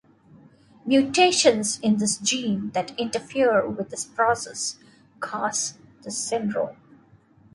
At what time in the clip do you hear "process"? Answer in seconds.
4.03-4.79